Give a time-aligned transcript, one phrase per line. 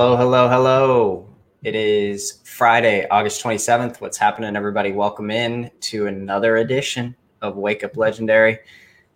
[0.00, 1.28] Hello, hello, hello.
[1.62, 4.00] It is Friday, August 27th.
[4.00, 4.92] What's happening, everybody?
[4.92, 8.60] Welcome in to another edition of Wake Up Legendary.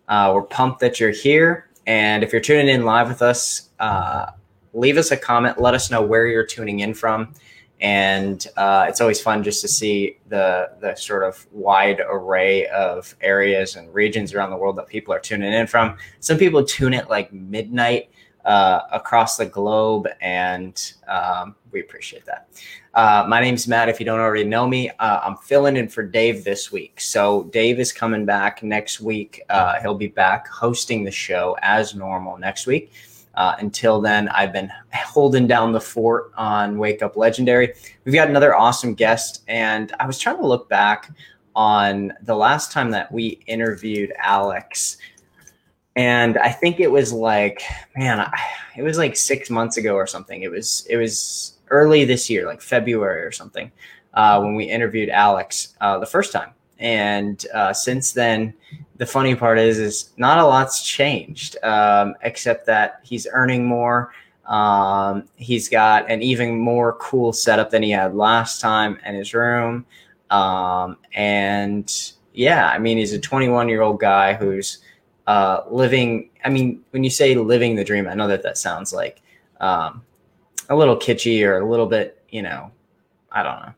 [0.07, 1.71] Uh, we're pumped that you're here.
[1.87, 4.27] And if you're tuning in live with us, uh,
[4.73, 5.59] leave us a comment.
[5.59, 7.33] Let us know where you're tuning in from.
[7.81, 13.15] And uh, it's always fun just to see the, the sort of wide array of
[13.21, 15.97] areas and regions around the world that people are tuning in from.
[16.19, 18.11] Some people tune it like midnight
[18.45, 22.47] uh, across the globe, and um, we appreciate that.
[22.93, 23.89] Uh, my name's Matt.
[23.89, 27.01] If you don't already know me, uh, I'm filling in for Dave this week.
[27.01, 29.41] So Dave is coming back next week.
[29.49, 32.93] Uh, he'll be back hosting the show as normal next week.
[33.33, 37.73] Uh, until then, I've been holding down the fort on Wake Up Legendary.
[38.05, 41.11] We've got another awesome guest, and I was trying to look back
[41.53, 44.97] on the last time that we interviewed Alex
[45.95, 47.61] and I think it was like,
[47.95, 48.29] man,
[48.75, 50.41] it was like six months ago or something.
[50.41, 53.71] It was it was early this year, like February or something,
[54.13, 56.51] uh, when we interviewed Alex uh, the first time.
[56.79, 58.53] And uh, since then,
[58.97, 64.13] the funny part is, is not a lot's changed, um, except that he's earning more.
[64.45, 69.33] Um, he's got an even more cool setup than he had last time in his
[69.33, 69.85] room.
[70.29, 74.79] Um, and yeah, I mean, he's a 21 year old guy who's
[75.27, 76.29] uh, living.
[76.43, 79.21] I mean, when you say living the dream, I know that that sounds like
[79.59, 80.03] um,
[80.69, 82.71] a little kitschy or a little bit, you know,
[83.31, 83.73] I don't know.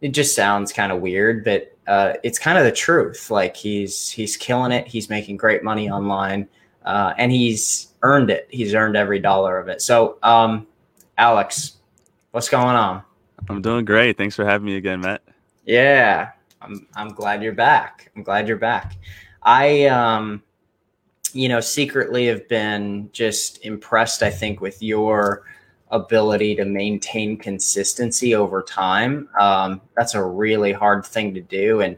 [0.00, 3.30] It just sounds kind of weird, but uh, it's kind of the truth.
[3.30, 4.86] Like he's he's killing it.
[4.86, 6.48] He's making great money online,
[6.84, 8.46] uh, and he's earned it.
[8.50, 9.80] He's earned every dollar of it.
[9.80, 10.66] So, um,
[11.16, 11.76] Alex,
[12.32, 13.02] what's going on?
[13.48, 14.18] I'm doing great.
[14.18, 15.22] Thanks for having me again, Matt.
[15.64, 18.10] Yeah, I'm I'm glad you're back.
[18.14, 18.96] I'm glad you're back.
[19.42, 20.42] I um
[21.34, 25.44] you know, secretly have been just impressed, I think, with your
[25.90, 29.28] ability to maintain consistency over time.
[29.38, 31.96] Um, that's a really hard thing to do and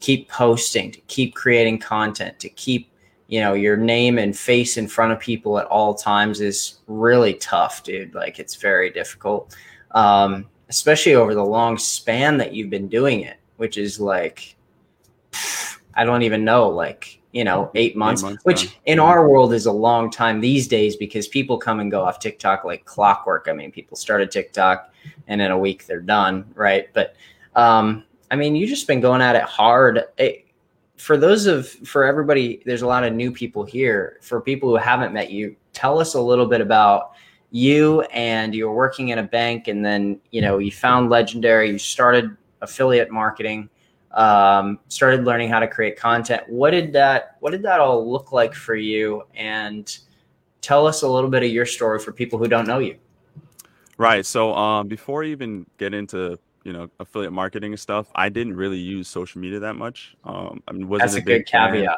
[0.00, 2.90] keep posting, to keep creating content, to keep,
[3.28, 7.34] you know, your name and face in front of people at all times is really
[7.34, 8.14] tough, dude.
[8.14, 9.56] Like it's very difficult.
[9.92, 14.56] Um, especially over the long span that you've been doing it, which is like,
[15.94, 19.52] I don't even know, like you know, eight months, eight months which in our world
[19.52, 23.46] is a long time these days because people come and go off TikTok like clockwork.
[23.48, 24.92] I mean, people started TikTok
[25.28, 26.88] and in a week they're done, right?
[26.92, 27.14] But
[27.54, 30.04] um, I mean, you just been going at it hard.
[30.18, 30.46] It,
[30.96, 34.18] for those of for everybody, there's a lot of new people here.
[34.22, 37.12] For people who haven't met you, tell us a little bit about
[37.50, 41.68] you and you were working in a bank and then you know you found legendary
[41.68, 43.68] you started affiliate marketing
[44.12, 46.42] um, started learning how to create content.
[46.48, 49.22] What did that What did that all look like for you?
[49.34, 49.96] And
[50.60, 52.96] tell us a little bit of your story for people who don't know you.
[53.98, 54.24] Right.
[54.24, 58.56] So um, before you even get into you know affiliate marketing and stuff, I didn't
[58.56, 60.16] really use social media that much.
[60.24, 61.84] Um, I mean, wasn't That's a, a good caveat.
[61.84, 61.96] Fan.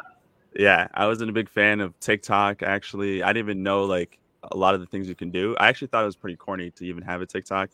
[0.55, 2.61] Yeah, I wasn't a big fan of TikTok.
[2.61, 4.19] Actually, I didn't even know like
[4.51, 5.55] a lot of the things you can do.
[5.59, 7.69] I actually thought it was pretty corny to even have a TikTok.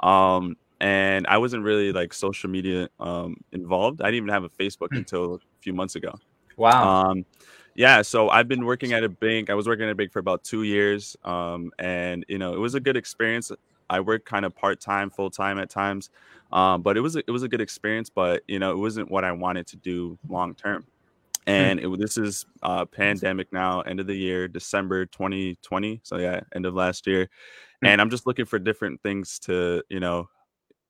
[0.00, 4.02] Um, and I wasn't really like social media um, involved.
[4.02, 4.98] I didn't even have a Facebook hmm.
[4.98, 6.14] until a few months ago.
[6.58, 7.06] Wow.
[7.06, 7.24] Um,
[7.74, 9.48] yeah, so I've been working at a bank.
[9.48, 12.58] I was working at a bank for about two years, um, and you know it
[12.58, 13.50] was a good experience.
[13.88, 16.10] I worked kind of part time, full time at times,
[16.52, 18.10] um, but it was a, it was a good experience.
[18.10, 20.84] But you know it wasn't what I wanted to do long term.
[21.46, 21.50] Hmm.
[21.50, 26.00] And it, this is uh, pandemic now, end of the year, December 2020.
[26.04, 27.30] So yeah, end of last year,
[27.80, 27.86] hmm.
[27.86, 30.28] and I'm just looking for different things to you know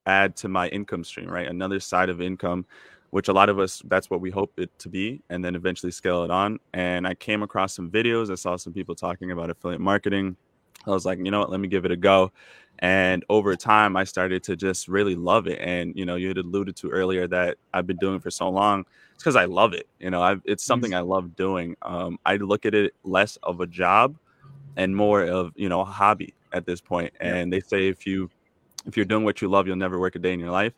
[0.05, 1.47] add to my income stream, right?
[1.47, 2.65] Another side of income,
[3.11, 5.91] which a lot of us, that's what we hope it to be, and then eventually
[5.91, 6.59] scale it on.
[6.73, 8.31] And I came across some videos.
[8.31, 10.35] I saw some people talking about affiliate marketing.
[10.85, 12.31] I was like, you know what, let me give it a go.
[12.79, 15.59] And over time, I started to just really love it.
[15.61, 18.85] And, you know, you had alluded to earlier that I've been doing for so long.
[19.13, 19.87] It's because I love it.
[19.99, 21.77] You know, I've, it's something I love doing.
[21.81, 24.17] Um, I look at it less of a job
[24.75, 27.13] and more of, you know, a hobby at this point.
[27.21, 28.29] And they say if you
[28.85, 30.73] if you're doing what you love, you'll never work a day in your life.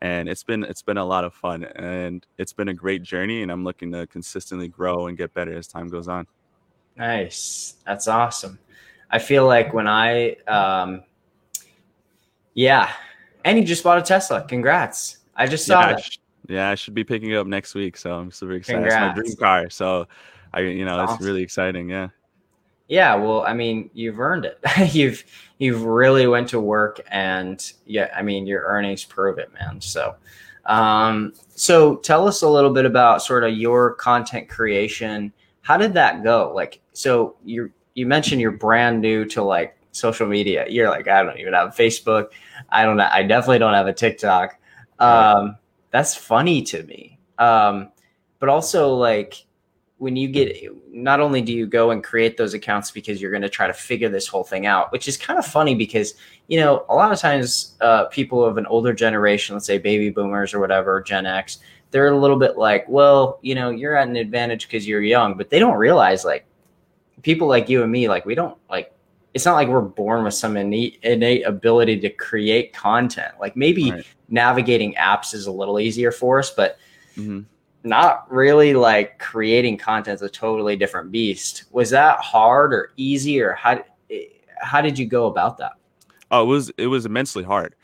[0.00, 3.42] And it's been it's been a lot of fun and it's been a great journey
[3.42, 6.26] and I'm looking to consistently grow and get better as time goes on.
[6.96, 7.74] Nice.
[7.84, 8.60] That's awesome.
[9.10, 11.02] I feel like when I um
[12.54, 12.92] yeah.
[13.44, 14.44] And you just bought a Tesla.
[14.46, 15.18] Congrats.
[15.34, 15.96] I just saw yeah, that.
[15.96, 16.18] I sh-
[16.48, 18.82] yeah, I should be picking it up next week, so I'm super excited.
[18.82, 19.18] Congrats.
[19.18, 19.70] It's my dream car.
[19.70, 20.06] So
[20.52, 22.08] I you know, it's really exciting, yeah.
[22.88, 24.58] Yeah, well, I mean, you've earned it.
[24.94, 25.22] you've
[25.58, 29.80] you've really went to work, and yeah, I mean, your earnings prove it, man.
[29.80, 30.16] So,
[30.64, 35.32] um, so tell us a little bit about sort of your content creation.
[35.60, 36.50] How did that go?
[36.54, 40.64] Like, so you you mentioned you're brand new to like social media.
[40.68, 42.28] You're like, I don't even have Facebook.
[42.70, 42.98] I don't.
[42.98, 44.58] I definitely don't have a TikTok.
[44.98, 45.58] Um,
[45.90, 47.18] that's funny to me.
[47.38, 47.92] Um,
[48.38, 49.44] but also like
[49.98, 50.56] when you get
[50.92, 53.72] not only do you go and create those accounts because you're going to try to
[53.72, 56.14] figure this whole thing out which is kind of funny because
[56.46, 60.08] you know a lot of times uh, people of an older generation let's say baby
[60.08, 61.58] boomers or whatever gen x
[61.90, 65.36] they're a little bit like well you know you're at an advantage because you're young
[65.36, 66.46] but they don't realize like
[67.22, 68.92] people like you and me like we don't like
[69.34, 73.34] it's not like we're born with some innate, innate ability to create content.
[73.38, 74.06] Like maybe right.
[74.30, 76.78] navigating apps is a little easier for us but
[77.14, 77.40] mm-hmm
[77.84, 81.64] not really like creating content is a totally different beast.
[81.70, 83.82] Was that hard or easy or how
[84.60, 85.72] how did you go about that?
[86.30, 87.74] Oh, it was it was immensely hard.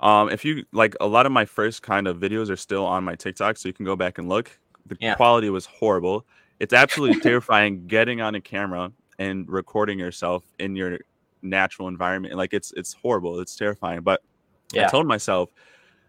[0.00, 3.04] Um, if you like a lot of my first kind of videos are still on
[3.04, 4.50] my TikTok, so you can go back and look.
[4.86, 5.14] The yeah.
[5.14, 6.26] quality was horrible.
[6.58, 10.98] It's absolutely terrifying getting on a camera and recording yourself in your
[11.42, 12.34] natural environment.
[12.34, 13.38] Like it's it's horrible.
[13.38, 14.00] It's terrifying.
[14.00, 14.22] But
[14.72, 14.86] yeah.
[14.86, 15.50] I told myself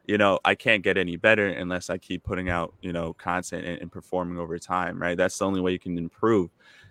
[0.05, 3.65] you know, I can't get any better unless I keep putting out, you know, content
[3.65, 5.17] and, and performing over time, right?
[5.17, 6.49] That's the only way you can improve.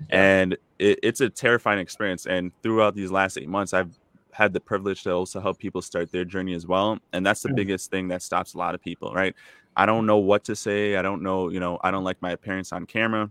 [0.08, 0.40] Yeah.
[0.40, 2.26] And it, it's a terrifying experience.
[2.26, 3.98] And throughout these last eight months, I've
[4.32, 6.98] had the privilege to also help people start their journey as well.
[7.12, 7.56] And that's the mm-hmm.
[7.56, 9.34] biggest thing that stops a lot of people, right?
[9.76, 10.96] I don't know what to say.
[10.96, 13.30] I don't know, you know, I don't like my appearance on camera.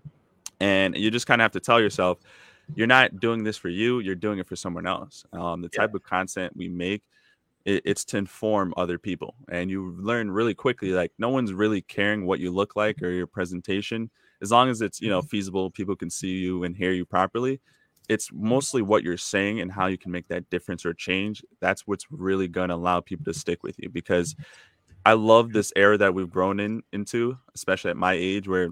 [0.59, 2.19] And you just kind of have to tell yourself,
[2.75, 5.25] you're not doing this for you, you're doing it for someone else.
[5.33, 7.01] Um, the type of content we make
[7.65, 11.81] it, it's to inform other people and you learn really quickly like no one's really
[11.81, 14.09] caring what you look like or your presentation.
[14.41, 15.27] As long as it's you know mm-hmm.
[15.27, 17.61] feasible people can see you and hear you properly
[18.09, 21.87] it's mostly what you're saying and how you can make that difference or change that's
[21.87, 24.35] what's really going to allow people to stick with you because
[25.05, 28.69] i love this era that we've grown in into especially at my age where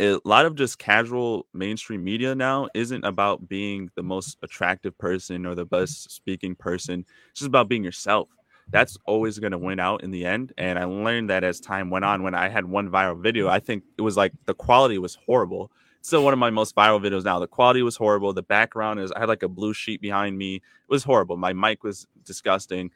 [0.00, 5.44] a lot of just casual mainstream media now isn't about being the most attractive person
[5.44, 5.82] or the mm-hmm.
[5.82, 7.04] best speaking person.
[7.30, 8.28] It's just about being yourself.
[8.70, 10.52] That's always going to win out in the end.
[10.56, 12.14] And I learned that as time went mm-hmm.
[12.14, 12.22] on.
[12.22, 13.54] When I had one viral video, mm-hmm.
[13.54, 15.70] I think it was like the quality was horrible.
[15.98, 17.38] It's still one of my most viral videos now.
[17.38, 18.32] The quality was horrible.
[18.32, 20.56] The background is I had like a blue sheet behind me.
[20.56, 21.36] It was horrible.
[21.36, 22.90] My mic was disgusting.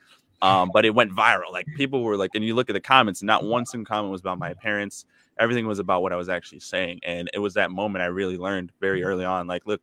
[0.44, 1.50] Um, but it went viral.
[1.50, 4.20] Like people were like, and you look at the comments, not one single comment was
[4.20, 5.06] about my appearance
[5.38, 7.00] everything was about what I was actually saying.
[7.02, 9.46] And it was that moment I really learned very early on.
[9.46, 9.82] Like, look,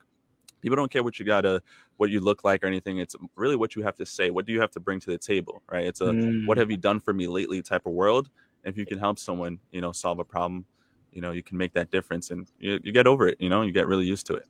[0.62, 1.62] people don't care what you gotta
[1.98, 2.98] what you look like or anything.
[2.98, 4.30] It's really what you have to say.
[4.30, 5.62] What do you have to bring to the table?
[5.72, 5.86] Right.
[5.86, 6.48] It's a mm.
[6.48, 8.30] what have you done for me lately type of world.
[8.64, 10.66] if you can help someone, you know, solve a problem,
[11.12, 13.64] you know, you can make that difference and you, you get over it, you know,
[13.64, 14.46] you get really used to it.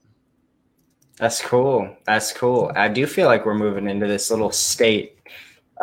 [1.18, 1.96] That's cool.
[2.06, 2.72] That's cool.
[2.76, 5.21] I do feel like we're moving into this little state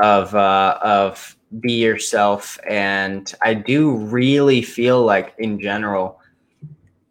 [0.02, 2.58] of uh of be yourself.
[2.68, 6.20] And I do really feel like, in general,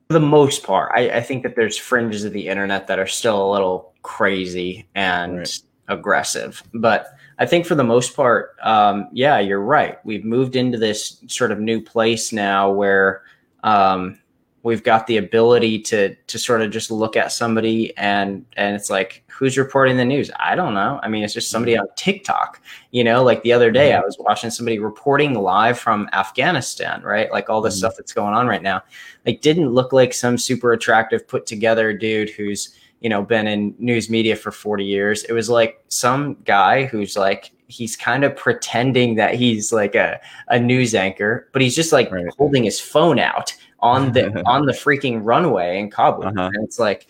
[0.07, 3.07] for the most part, I, I think that there's fringes of the internet that are
[3.07, 5.59] still a little crazy and right.
[5.87, 6.61] aggressive.
[6.73, 7.07] But
[7.39, 9.97] I think for the most part, um, yeah, you're right.
[10.05, 13.23] We've moved into this sort of new place now where
[13.63, 14.19] um,
[14.67, 18.89] we've got the ability to to sort of just look at somebody and and it's
[18.89, 20.29] like who's reporting the news?
[20.39, 20.99] I don't know.
[21.01, 21.83] I mean it's just somebody mm-hmm.
[21.83, 22.61] on tiktok.
[22.91, 27.31] You know like the other day i was watching somebody reporting live from afghanistan right?
[27.31, 27.79] Like all this mm-hmm.
[27.79, 28.83] stuff that's going on right now.
[29.25, 33.73] Like didn't look like some super attractive put together dude who's you know been in
[33.79, 35.23] news media for 40 years.
[35.23, 40.19] It was like some guy who's like he's kind of pretending that he's like a,
[40.47, 42.25] a news anchor but he's just like right.
[42.37, 46.27] holding his phone out on the on the freaking runway in Kabul.
[46.27, 46.51] Uh-huh.
[46.53, 47.07] And it's like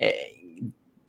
[0.00, 0.12] eh,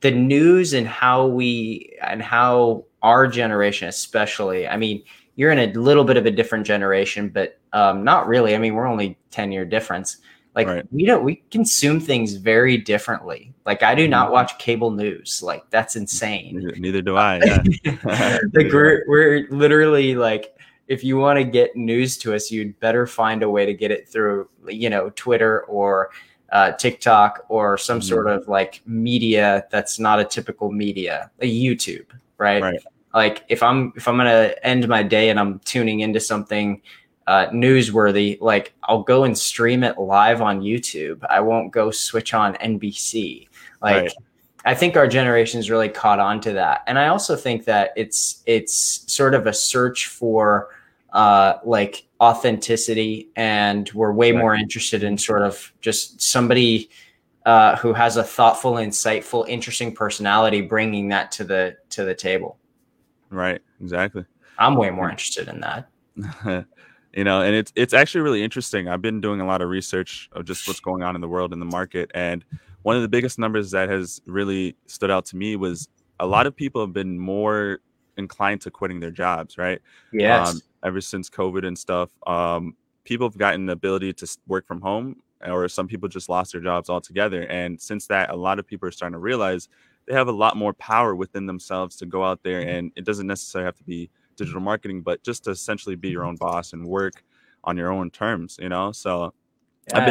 [0.00, 4.66] the news and how we and how our generation, especially.
[4.66, 5.02] I mean,
[5.36, 8.54] you're in a little bit of a different generation, but um, not really.
[8.54, 10.18] I mean, we're only ten year difference.
[10.54, 10.86] Like right.
[10.90, 13.52] we don't we consume things very differently.
[13.66, 14.10] Like I do mm-hmm.
[14.12, 15.42] not watch cable news.
[15.42, 16.72] Like that's insane.
[16.78, 17.40] Neither do I.
[17.44, 17.62] Yeah.
[18.54, 20.55] like we're we're literally like
[20.88, 23.90] if you want to get news to us, you'd better find a way to get
[23.90, 26.10] it through, you know, Twitter or
[26.52, 28.08] uh, TikTok or some mm-hmm.
[28.08, 32.06] sort of like media that's not a typical media, a YouTube,
[32.38, 32.62] right?
[32.62, 32.80] right?
[33.14, 36.82] Like if I'm if I'm gonna end my day and I'm tuning into something
[37.26, 41.24] uh, newsworthy, like I'll go and stream it live on YouTube.
[41.28, 43.48] I won't go switch on NBC.
[43.82, 44.12] Like right.
[44.66, 48.42] I think our generation's really caught on to that, and I also think that it's
[48.46, 50.75] it's sort of a search for
[51.16, 54.38] uh, like authenticity, and we're way right.
[54.38, 56.90] more interested in sort of just somebody
[57.46, 62.58] uh, who has a thoughtful, insightful, interesting personality, bringing that to the to the table.
[63.30, 63.62] Right.
[63.80, 64.26] Exactly.
[64.58, 65.88] I'm way more interested in that.
[67.14, 68.86] you know, and it's it's actually really interesting.
[68.86, 71.54] I've been doing a lot of research of just what's going on in the world
[71.54, 72.44] in the market, and
[72.82, 75.88] one of the biggest numbers that has really stood out to me was
[76.20, 77.80] a lot of people have been more
[78.16, 79.80] inclined to quitting their jobs, right?
[80.12, 80.50] Yes.
[80.50, 84.80] Um, ever since COVID and stuff, um, people have gotten the ability to work from
[84.80, 85.16] home,
[85.46, 87.42] or some people just lost their jobs altogether.
[87.42, 89.68] And since that, a lot of people are starting to realize
[90.06, 92.70] they have a lot more power within themselves to go out there, mm-hmm.
[92.70, 96.24] and it doesn't necessarily have to be digital marketing, but just to essentially be your
[96.24, 97.24] own boss and work
[97.64, 98.92] on your own terms, you know?
[98.92, 99.32] So
[99.92, 99.94] yes.
[99.94, 100.06] I've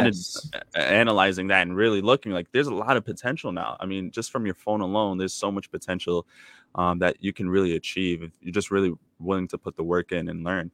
[0.74, 3.76] been analyzing that and really looking like there's a lot of potential now.
[3.80, 6.26] I mean, just from your phone alone, there's so much potential
[6.74, 10.12] um, that you can really achieve if you're just really willing to put the work
[10.12, 10.70] in and learn.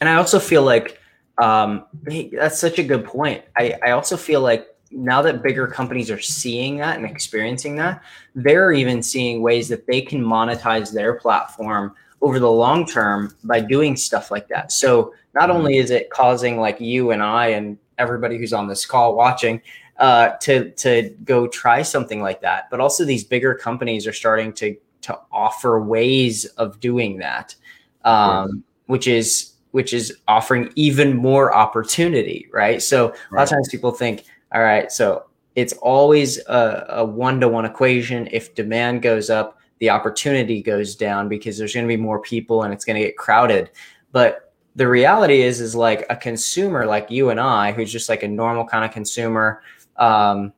[0.00, 1.00] And I also feel like
[1.38, 1.86] um,
[2.32, 3.44] that's such a good point.
[3.56, 8.02] I, I also feel like now that bigger companies are seeing that and experiencing that,
[8.34, 13.60] they're even seeing ways that they can monetize their platform over the long term by
[13.60, 14.72] doing stuff like that.
[14.72, 18.86] So not only is it causing like you and I and everybody who's on this
[18.86, 19.60] call watching
[19.98, 24.52] uh, to to go try something like that, but also these bigger companies are starting
[24.54, 27.54] to to offer ways of doing that,
[28.04, 32.82] um, which is which is offering even more opportunity, right?
[32.82, 37.48] So a lot of times people think, all right, so it's always a one to
[37.48, 38.28] one equation.
[38.32, 42.62] If demand goes up, the opportunity goes down because there's going to be more people
[42.62, 43.70] and it's going to get crowded.
[44.12, 48.22] But the reality is, is like a consumer like you and I, who's just like
[48.22, 49.62] a normal kind of consumer,
[49.96, 50.52] um,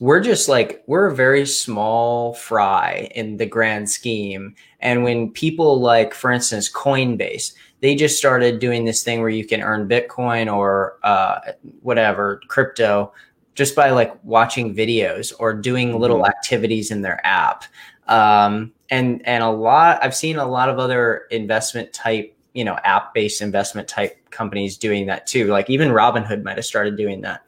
[0.00, 4.54] we're just like we're a very small fry in the grand scheme.
[4.80, 9.44] And when people like, for instance, Coinbase, they just started doing this thing where you
[9.44, 11.52] can earn Bitcoin or uh,
[11.82, 13.12] whatever crypto
[13.54, 16.30] just by like watching videos or doing little mm-hmm.
[16.30, 17.64] activities in their app.
[18.08, 22.78] Um, and and a lot I've seen a lot of other investment type, you know,
[22.84, 25.48] app based investment type companies doing that too.
[25.48, 27.42] Like even Robinhood might have started doing that.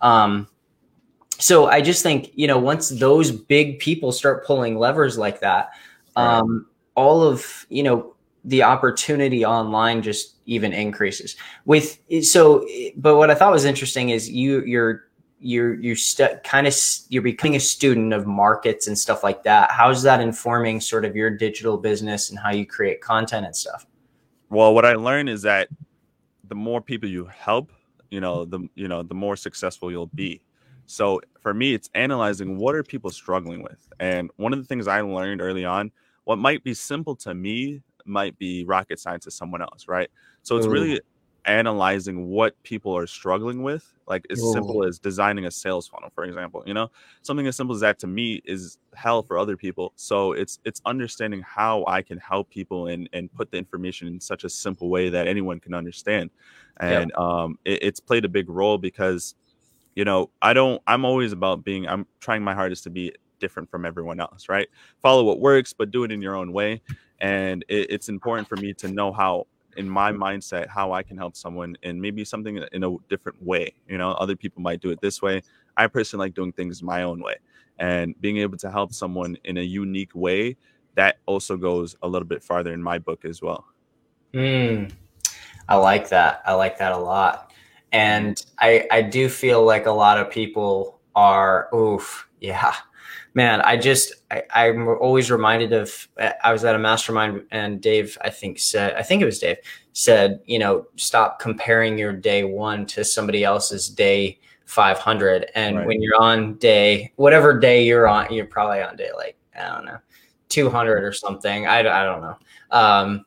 [0.00, 0.46] Um,
[1.38, 5.70] so I just think you know once those big people start pulling levers like that,
[6.16, 8.14] um, all of you know
[8.44, 11.36] the opportunity online just even increases.
[11.64, 12.66] With so
[12.96, 15.04] but what i thought was interesting is you you're
[15.38, 16.74] you're you're st- kind of
[17.08, 19.70] you're becoming a student of markets and stuff like that.
[19.70, 23.86] How's that informing sort of your digital business and how you create content and stuff?
[24.48, 25.68] Well what i learned is that
[26.48, 27.72] the more people you help
[28.10, 30.40] you know the you know the more successful you'll be
[30.86, 34.86] so for me it's analyzing what are people struggling with and one of the things
[34.88, 35.90] i learned early on
[36.24, 40.08] what might be simple to me might be rocket science to someone else, right?
[40.42, 40.70] So it's Ooh.
[40.70, 41.00] really
[41.44, 44.52] analyzing what people are struggling with, like as Ooh.
[44.52, 46.62] simple as designing a sales funnel, for example.
[46.66, 46.90] You know,
[47.22, 49.92] something as simple as that to me is hell for other people.
[49.96, 54.20] So it's it's understanding how I can help people and and put the information in
[54.20, 56.30] such a simple way that anyone can understand.
[56.78, 57.24] And yeah.
[57.42, 59.34] um, it, it's played a big role because
[59.96, 63.68] you know i don't i'm always about being i'm trying my hardest to be different
[63.70, 64.68] from everyone else right?
[65.02, 66.80] Follow what works but do it in your own way
[67.20, 71.18] and it, it's important for me to know how in my mindset how i can
[71.18, 74.12] help someone and maybe something in a different way you know?
[74.12, 75.42] Other people might do it this way.
[75.76, 77.36] I personally like doing things my own way
[77.78, 80.56] and being able to help someone in a unique way
[80.94, 83.66] that also goes a little bit farther in my book as well.
[84.32, 84.90] Mm,
[85.68, 86.42] i like that.
[86.46, 87.45] I like that a lot
[87.96, 92.74] and i i do feel like a lot of people are oof yeah.
[93.34, 96.08] Man, I just I, I'm always reminded of
[96.42, 99.58] I was at a mastermind and Dave I think said I think it was Dave
[99.92, 105.86] said you know stop comparing your day one to somebody else's day 500 and right.
[105.86, 109.84] when you're on day whatever day you're on you're probably on day like I don't
[109.84, 109.98] know
[110.48, 111.66] 200 or something.
[111.66, 112.38] I, I don't know.
[112.70, 113.26] Um,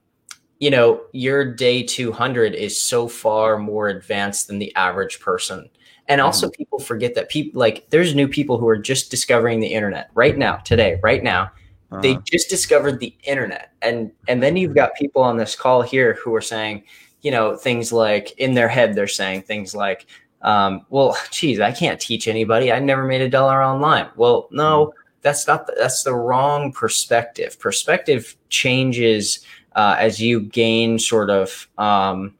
[0.59, 5.69] you know your day 200 is so far more advanced than the average person
[6.09, 6.57] and also, mm-hmm.
[6.57, 10.35] people forget that people like there's new people who are just discovering the internet right
[10.35, 11.51] now, today, right now.
[11.91, 12.01] Uh-huh.
[12.01, 16.15] They just discovered the internet, and and then you've got people on this call here
[16.15, 16.83] who are saying,
[17.21, 20.07] you know, things like in their head they're saying things like,
[20.41, 22.71] um, "Well, geez, I can't teach anybody.
[22.71, 24.99] I never made a dollar online." Well, no, mm-hmm.
[25.21, 27.59] that's not the, that's the wrong perspective.
[27.59, 29.45] Perspective changes
[29.75, 32.35] uh, as you gain sort of um,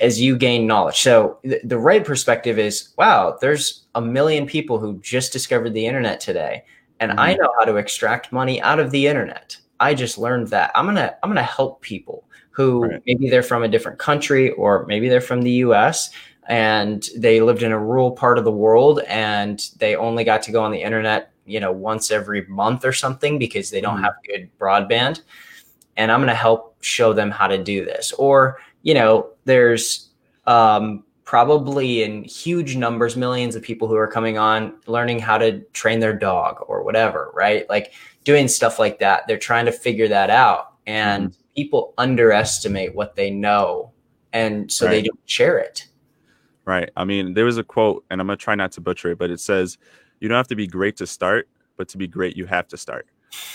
[0.00, 1.00] as you gain knowledge.
[1.00, 5.86] So th- the right perspective is, wow, there's a million people who just discovered the
[5.86, 6.64] internet today,
[7.00, 7.20] and mm-hmm.
[7.20, 9.56] I know how to extract money out of the internet.
[9.80, 10.70] I just learned that.
[10.74, 13.02] I'm gonna I'm gonna help people who right.
[13.06, 16.10] maybe they're from a different country or maybe they're from the U.S.
[16.48, 20.52] and they lived in a rural part of the world and they only got to
[20.52, 24.04] go on the internet, you know, once every month or something because they don't mm-hmm.
[24.04, 25.22] have good broadband.
[25.96, 28.12] And I'm gonna help show them how to do this.
[28.12, 30.10] Or you know, there's
[30.46, 35.60] um, probably in huge numbers, millions of people who are coming on learning how to
[35.72, 37.68] train their dog or whatever, right?
[37.70, 37.94] Like
[38.24, 39.26] doing stuff like that.
[39.26, 40.74] They're trying to figure that out.
[40.86, 41.40] And mm-hmm.
[41.56, 43.92] people underestimate what they know.
[44.32, 44.92] And so right.
[44.92, 45.86] they don't share it.
[46.64, 46.90] Right.
[46.96, 49.18] I mean, there was a quote, and I'm going to try not to butcher it,
[49.18, 49.78] but it says,
[50.20, 52.76] You don't have to be great to start, but to be great, you have to
[52.76, 53.06] start.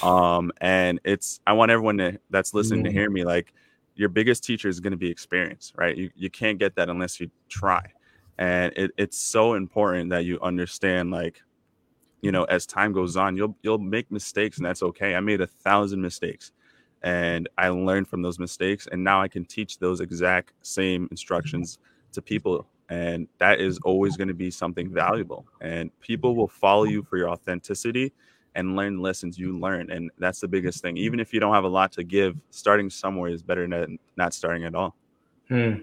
[0.02, 2.94] Um, and it's, I want everyone to, that's listening mm-hmm.
[2.94, 3.54] to hear me like,
[3.96, 5.98] your biggest teacher is going to be experience, right?
[5.98, 7.84] You, you can't get that unless you try.
[8.38, 11.42] And it, it's so important that you understand, like,
[12.22, 15.16] you know, as time goes on, you'll you'll make mistakes, and that's okay.
[15.16, 16.52] I made a thousand mistakes,
[17.02, 21.80] and I learned from those mistakes, and now I can teach those exact same instructions
[22.12, 25.48] to people, and that is always going to be something valuable.
[25.62, 28.14] And people will follow you for your authenticity
[28.58, 30.98] and learn lessons you learn, and that's the biggest thing.
[30.98, 34.34] Even if you don't have a lot to give, starting somewhere is better than not
[34.34, 34.96] starting at all.
[35.48, 35.76] Hmm.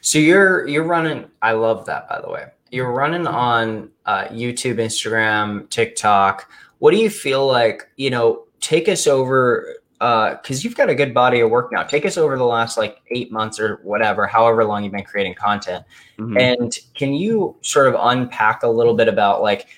[0.00, 1.26] So you're you're running.
[1.42, 6.50] I love that, by the way you're running on uh, YouTube, Instagram, TikTok.
[6.78, 7.88] What do you feel like?
[7.96, 11.82] You know, take us over because uh, you've got a good body of work now.
[11.82, 15.34] Take us over the last like eight months or whatever, however long you've been creating
[15.34, 15.84] content,
[16.18, 16.36] mm-hmm.
[16.36, 19.68] and can you sort of unpack a little bit about like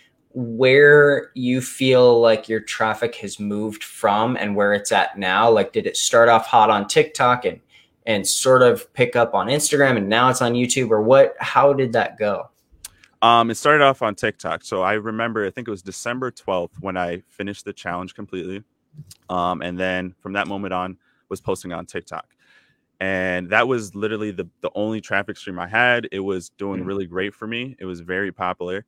[0.40, 5.50] where you feel like your traffic has moved from and where it's at now?
[5.50, 7.60] Like, did it start off hot on TikTok and
[8.06, 11.34] and sort of pick up on Instagram and now it's on YouTube, or what?
[11.40, 12.48] How did that go?
[13.20, 14.62] Um, it started off on TikTok.
[14.62, 18.62] So I remember, I think it was December 12th when I finished the challenge completely.
[19.28, 20.96] Um, and then from that moment on,
[21.28, 22.34] was posting on TikTok.
[23.00, 26.08] And that was literally the, the only traffic stream I had.
[26.12, 26.88] It was doing mm-hmm.
[26.88, 27.76] really great for me.
[27.78, 28.86] It was very popular.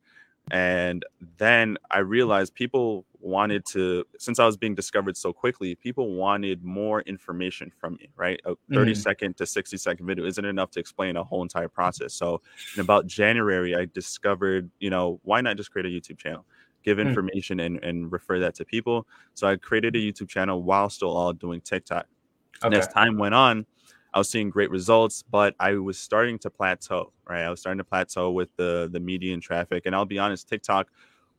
[0.51, 1.05] And
[1.37, 6.61] then I realized people wanted to, since I was being discovered so quickly, people wanted
[6.61, 8.37] more information from me, right?
[8.43, 8.97] A 30 mm.
[8.97, 12.13] second to 60 second video isn't enough to explain a whole entire process.
[12.13, 12.41] So
[12.75, 16.45] in about January, I discovered, you know, why not just create a YouTube channel?
[16.83, 17.07] Give mm.
[17.07, 17.67] information mm.
[17.67, 19.07] and, and refer that to people.
[19.35, 22.07] So I created a YouTube channel while still all doing TikTok.
[22.57, 22.67] Okay.
[22.67, 23.65] And as time went on,
[24.13, 27.43] I was seeing great results, but I was starting to plateau, right?
[27.43, 29.85] I was starting to plateau with the the median traffic.
[29.85, 30.89] And I'll be honest, TikTok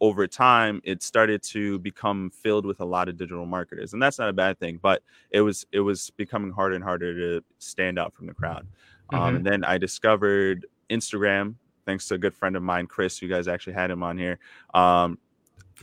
[0.03, 3.93] over time it started to become filled with a lot of digital marketers.
[3.93, 7.15] And that's not a bad thing, but it was it was becoming harder and harder
[7.15, 8.67] to stand out from the crowd.
[9.11, 9.29] Um, mm-hmm.
[9.29, 11.55] Um, and then I discovered Instagram,
[11.87, 13.23] thanks to a good friend of mine, Chris.
[13.23, 14.41] You guys actually had him on here.
[14.75, 15.19] Um,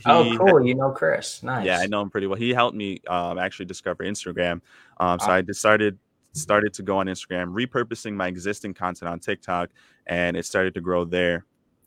[0.04, 0.58] oh, cool!
[0.58, 1.64] Had, you know Chris, nice.
[1.64, 2.38] Yeah, I know him pretty well.
[2.38, 4.60] He helped me um, actually discover Instagram.
[4.98, 5.98] Um, so I decided
[6.32, 9.70] started to go on Instagram, repurposing my existing content on TikTok,
[10.06, 11.44] and it started to grow there.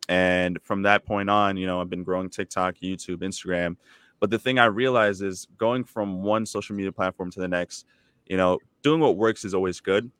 [0.09, 3.77] And from that point on, you know, I've been growing TikTok, YouTube, Instagram.
[4.19, 7.85] But the thing I realized is going from one social media platform to the next,
[8.25, 10.11] you know, doing what works is always good.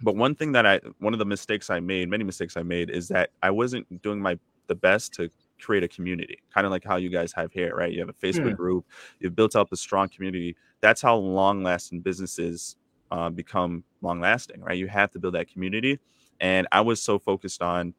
[0.00, 2.90] But one thing that I, one of the mistakes I made, many mistakes I made,
[2.90, 5.28] is that I wasn't doing my the best to
[5.60, 7.92] create a community, kind of like how you guys have here, right?
[7.92, 8.56] You have a Facebook hmm.
[8.56, 8.86] group,
[9.20, 10.56] you've built up a strong community.
[10.80, 12.76] That's how long lasting businesses
[13.12, 14.78] uh, become long lasting, right?
[14.78, 16.00] You have to build that community.
[16.40, 17.92] And I was so focused on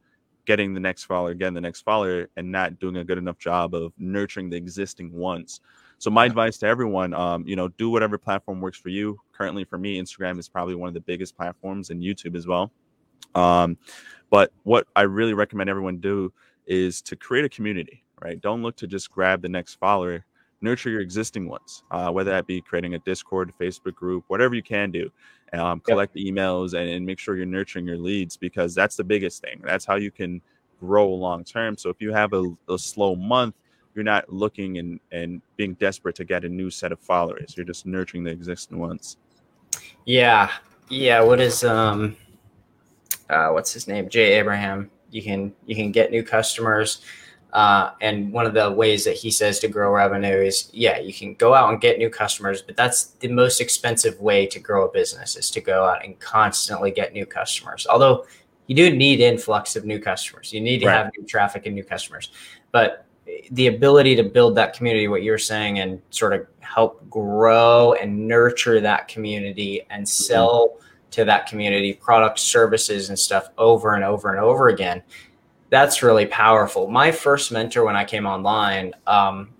[0.44, 3.74] getting the next follower, again, the next follower, and not doing a good enough job
[3.74, 5.60] of nurturing the existing ones.
[5.98, 6.30] So my yeah.
[6.30, 9.18] advice to everyone, um, you know, do whatever platform works for you.
[9.32, 12.72] Currently, for me, Instagram is probably one of the biggest platforms, and YouTube as well.
[13.36, 13.78] Um,
[14.30, 16.32] but what I really recommend everyone do
[16.66, 18.40] is to create a community, right?
[18.40, 20.26] Don't look to just grab the next follower
[20.64, 24.62] nurture your existing ones, uh, whether that be creating a Discord, Facebook group, whatever you
[24.62, 25.10] can do.
[25.52, 26.34] Um, collect yep.
[26.34, 29.60] emails and, and, make sure you're nurturing your leads because that's the biggest thing.
[29.62, 30.40] That's how you can
[30.80, 31.76] grow long term.
[31.76, 33.54] So if you have a, a slow month,
[33.94, 37.54] you're not looking and, and being desperate to get a new set of followers.
[37.56, 39.16] You're just nurturing the existing ones.
[40.06, 40.50] Yeah.
[40.88, 41.20] Yeah.
[41.20, 42.16] What is, um,
[43.30, 44.08] uh, what's his name?
[44.08, 44.90] Jay Abraham.
[45.12, 47.02] You can, you can get new customers
[47.54, 51.14] uh, and one of the ways that he says to grow revenue is, yeah, you
[51.14, 54.88] can go out and get new customers, but that's the most expensive way to grow
[54.88, 57.86] a business is to go out and constantly get new customers.
[57.88, 58.26] Although
[58.66, 60.96] you do need influx of new customers, you need to right.
[60.96, 62.32] have new traffic and new customers,
[62.72, 63.06] but
[63.52, 68.26] the ability to build that community, what you're saying, and sort of help grow and
[68.26, 70.06] nurture that community and mm-hmm.
[70.06, 71.10] sell mm-hmm.
[71.12, 75.04] to that community products, services, and stuff over and over and over again
[75.74, 76.86] that's really powerful.
[76.86, 79.50] My first mentor when I came online um,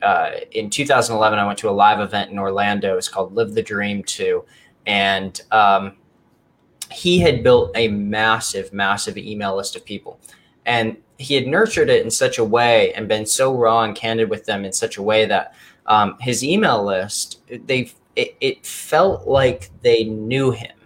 [0.00, 2.96] uh, in 2011, I went to a live event in Orlando.
[2.96, 4.44] It's called Live the Dream 2.
[4.86, 5.96] And um,
[6.92, 10.20] he had built a massive, massive email list of people.
[10.66, 14.30] And he had nurtured it in such a way and been so raw and candid
[14.30, 15.52] with them in such a way that
[15.86, 20.76] um, his email list, they it, it felt like they knew him.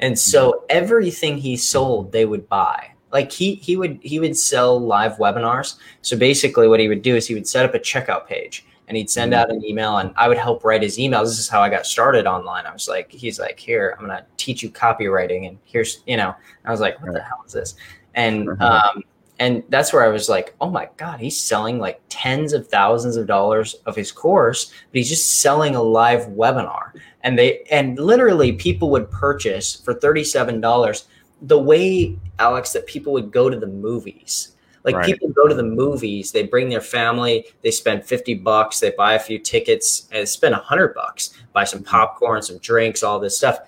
[0.00, 4.78] And so everything he sold, they would buy like he he would he would sell
[4.78, 5.76] live webinars.
[6.02, 8.96] So basically, what he would do is he would set up a checkout page, and
[8.96, 11.26] he'd send out an email and I would help write his emails.
[11.26, 12.66] This is how I got started online.
[12.66, 16.34] I was like, he's like, here, I'm gonna teach you copywriting, and here's, you know,
[16.64, 17.76] I was like, what the hell is this?
[18.14, 19.04] And um,
[19.38, 23.16] and that's where I was like, oh my god, he's selling like tens of thousands
[23.16, 26.90] of dollars of his course, but he's just selling a live webinar.
[27.22, 31.06] And they and literally people would purchase for thirty seven dollars
[31.46, 34.54] the way Alex that people would go to the movies
[34.84, 35.06] like right.
[35.06, 39.14] people go to the movies, they bring their family, they spend 50 bucks, they buy
[39.14, 43.60] a few tickets and spend 100 bucks, buy some popcorn, some drinks, all this stuff.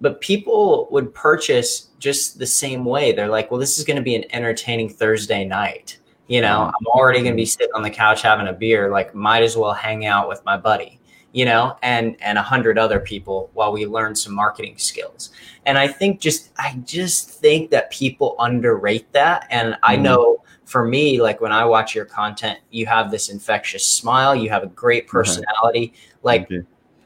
[0.00, 3.10] But people would purchase just the same way.
[3.10, 5.98] They're like, well, this is going to be an entertaining Thursday night.
[6.28, 6.76] You know, mm-hmm.
[6.76, 8.88] I'm already going to be sitting on the couch having a beer.
[8.88, 11.00] Like, might as well hang out with my buddy
[11.32, 15.30] you know, and and a hundred other people while we learn some marketing skills.
[15.66, 19.46] And I think just I just think that people underrate that.
[19.50, 20.04] And I mm-hmm.
[20.04, 24.50] know for me, like when I watch your content, you have this infectious smile, you
[24.50, 25.16] have a great mm-hmm.
[25.16, 25.94] personality.
[26.22, 26.48] Like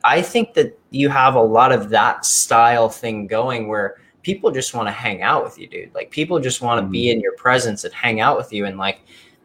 [0.05, 4.75] I think that you have a lot of that style thing going where people just
[4.75, 5.95] want to hang out with you, dude.
[5.95, 6.93] Like people just want to mm-hmm.
[6.93, 8.67] be in your presence and hang out with you.
[8.67, 9.03] And like,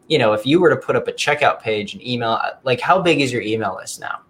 [0.08, 3.00] you know, if you were to put up a checkout page and email, like how
[3.00, 4.20] big is your email list now?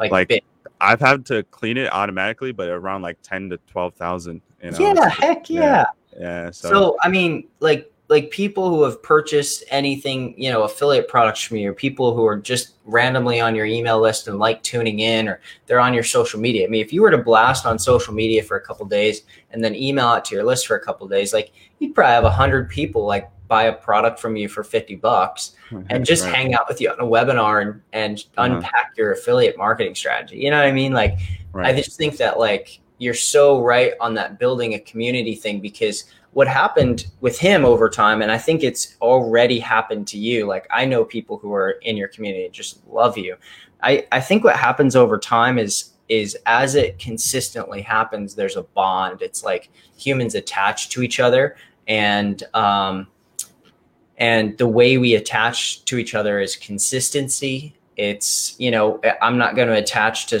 [0.00, 0.42] Like, like big.
[0.80, 4.40] I've had to clean it automatically, but around like 10 to 12,000.
[4.62, 4.78] You know?
[4.78, 5.60] Yeah, heck yeah.
[5.60, 5.84] Yeah.
[6.18, 6.70] yeah so.
[6.70, 11.58] so, I mean, like like people who have purchased anything, you know, affiliate products from
[11.58, 15.28] you, or people who are just randomly on your email list and like tuning in,
[15.28, 16.66] or they're on your social media.
[16.66, 19.62] I mean, if you were to blast on social media for a couple days and
[19.62, 22.30] then email it to your list for a couple days, like you'd probably have a
[22.30, 25.84] hundred people like buy a product from you for 50 bucks mm-hmm.
[25.90, 26.34] and just right.
[26.34, 28.54] hang out with you on a webinar and, and mm-hmm.
[28.54, 30.38] unpack your affiliate marketing strategy.
[30.38, 30.92] You know what I mean?
[30.92, 31.18] Like,
[31.52, 31.66] right.
[31.66, 36.04] I just think that like you're so right on that building a community thing because
[36.32, 40.46] what happened with him over time, and I think it's already happened to you.
[40.46, 43.36] Like I know people who are in your community just love you.
[43.82, 48.62] I, I think what happens over time is is as it consistently happens, there's a
[48.62, 49.22] bond.
[49.22, 51.56] It's like humans attached to each other,
[51.88, 53.08] and um,
[54.20, 57.74] and the way we attach to each other is consistency.
[57.96, 60.40] It's you know I'm not going to attach to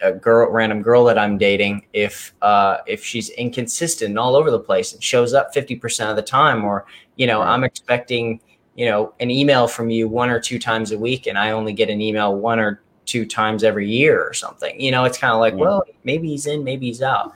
[0.00, 4.50] a girl, random girl that I'm dating, if uh, if she's inconsistent and all over
[4.50, 7.48] the place and shows up 50% of the time, or you know, right.
[7.48, 8.40] I'm expecting
[8.76, 11.72] you know an email from you one or two times a week, and I only
[11.72, 14.80] get an email one or two times every year or something.
[14.80, 15.60] You know, it's kind of like, yeah.
[15.60, 17.32] well, maybe he's in, maybe he's out.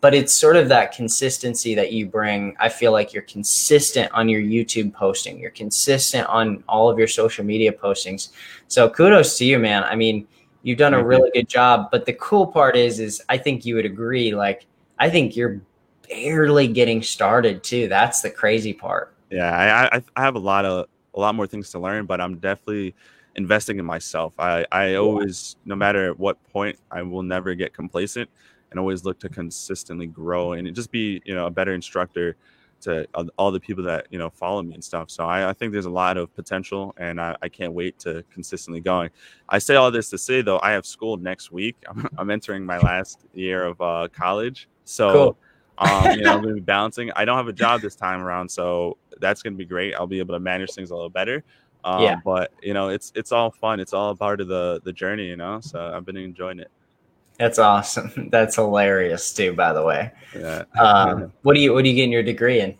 [0.00, 2.54] But it's sort of that consistency that you bring.
[2.60, 5.38] I feel like you're consistent on your YouTube posting.
[5.38, 8.28] You're consistent on all of your social media postings.
[8.68, 9.84] So kudos to you, man.
[9.84, 10.28] I mean,
[10.66, 11.92] You've done a really good job.
[11.92, 14.34] But the cool part is, is I think you would agree.
[14.34, 14.66] Like,
[14.98, 15.60] I think you're
[16.08, 17.86] barely getting started too.
[17.86, 19.14] That's the crazy part.
[19.30, 22.38] Yeah, I, I have a lot of a lot more things to learn, but I'm
[22.38, 22.96] definitely
[23.36, 24.34] investing in myself.
[24.40, 28.28] I I always, no matter at what point, I will never get complacent
[28.70, 32.36] and always look to consistently grow and just be you know a better instructor
[32.82, 33.06] to
[33.38, 35.10] all the people that you know follow me and stuff.
[35.10, 38.22] So I, I think there's a lot of potential, and I, I, can't wait to
[38.30, 39.10] consistently going.
[39.48, 41.76] I say all this to say though, I have school next week.
[41.88, 45.36] I'm, I'm entering my last year of uh, college, so
[45.78, 45.90] cool.
[45.90, 47.10] um, you know I'm going to be balancing.
[47.16, 49.94] I don't have a job this time around, so that's going to be great.
[49.94, 51.42] I'll be able to manage things a little better.
[51.84, 52.16] Um, yeah.
[52.24, 53.80] But you know, it's it's all fun.
[53.80, 55.60] It's all part of the the journey, you know.
[55.60, 56.70] So I've been enjoying it.
[57.38, 58.10] That's awesome.
[58.30, 60.12] That's hilarious too, by the way.
[60.34, 60.64] Yeah.
[60.78, 62.76] Um, what do you what do you get your degree in?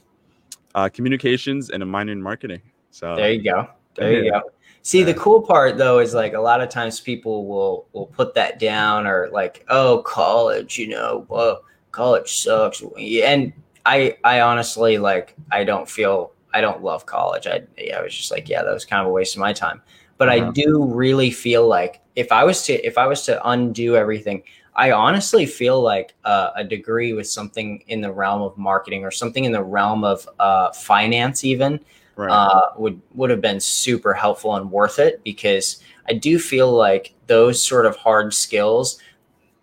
[0.74, 2.62] Uh, communications and a minor in marketing.
[2.90, 3.68] So there you go.
[3.94, 4.22] There yeah.
[4.22, 4.42] you go.
[4.82, 8.34] See, the cool part though is like a lot of times people will will put
[8.34, 12.82] that down or like, oh, college, you know, well, college sucks.
[13.22, 13.52] And
[13.84, 17.46] I I honestly like I don't feel I don't love college.
[17.46, 17.62] I
[17.94, 19.82] I was just like, yeah, that was kind of a waste of my time.
[20.18, 20.48] But uh-huh.
[20.48, 24.42] I do really feel like if I was to if I was to undo everything,
[24.74, 29.10] I honestly feel like uh, a degree with something in the realm of marketing or
[29.10, 31.80] something in the realm of uh, finance even
[32.16, 32.30] right.
[32.30, 37.14] uh, would would have been super helpful and worth it because I do feel like
[37.26, 39.00] those sort of hard skills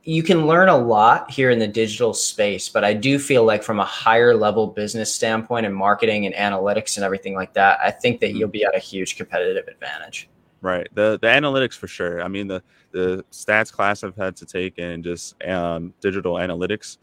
[0.06, 3.64] you can learn a lot here in the digital space, but I do feel like
[3.64, 7.90] from a higher level business standpoint and marketing and analytics and everything like that, I
[7.90, 8.38] think that mm-hmm.
[8.38, 10.30] you'll be at a huge competitive advantage.
[10.64, 10.88] Right.
[10.96, 12.24] The the analytics for sure.
[12.24, 16.98] I mean the the stats class I've had to take and just um, digital analytics.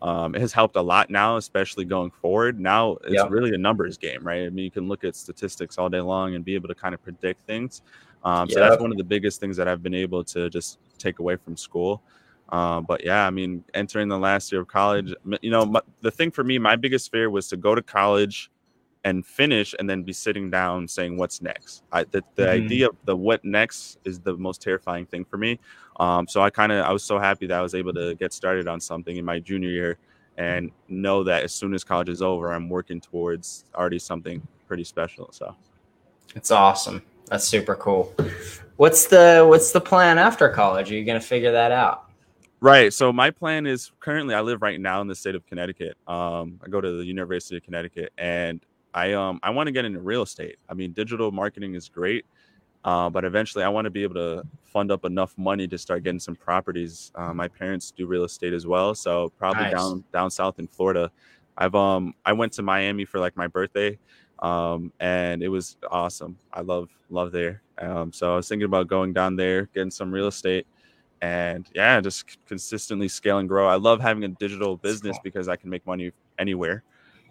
[0.00, 2.60] Um, it has helped a lot now, especially going forward.
[2.60, 3.30] Now it's yep.
[3.30, 4.46] really a numbers game, right?
[4.46, 6.94] I mean, you can look at statistics all day long and be able to kind
[6.94, 7.82] of predict things.
[8.24, 8.54] Um, yep.
[8.54, 11.34] So that's one of the biggest things that I've been able to just take away
[11.34, 12.02] from school.
[12.50, 16.12] Um, but yeah, I mean, entering the last year of college, you know, my, the
[16.12, 18.50] thing for me, my biggest fear was to go to college,
[19.04, 21.82] and finish and then be sitting down saying what's next.
[21.92, 22.48] I, the the Mhm.
[22.64, 25.58] idea of the what next is the most terrifying thing for me.
[25.98, 28.32] Um, so I kind of I was so happy that I was able to get
[28.32, 29.98] started on something in my junior year
[30.36, 34.84] and know that as soon as college is over, I'm working towards already something pretty
[34.84, 35.30] special.
[35.32, 35.54] So
[36.34, 37.02] It's awesome.
[37.26, 38.14] That's super cool.
[38.76, 40.90] What's the what's the plan after college?
[40.90, 42.04] Are you gonna figure that out?
[42.60, 42.92] Right.
[42.92, 45.96] So my plan is currently I live right now in the state of Connecticut.
[46.06, 48.60] Um, I go to the University of Connecticut, and
[48.94, 50.56] I um I want to get into real estate.
[50.68, 52.24] I mean, digital marketing is great,
[52.84, 56.02] uh, but eventually I want to be able to fund up enough money to start
[56.02, 57.12] getting some properties.
[57.14, 59.72] Uh, my parents do real estate as well, so probably Nice.
[59.72, 61.10] down down south in Florida.
[61.56, 63.98] I've um I went to Miami for like my birthday,
[64.40, 66.36] um, and it was awesome.
[66.52, 67.62] I love love there.
[67.78, 70.66] Um, so I was thinking about going down there, getting some real estate
[71.22, 73.68] and yeah, just consistently scale and grow.
[73.68, 75.22] I love having a digital business cool.
[75.22, 76.82] because I can make money anywhere.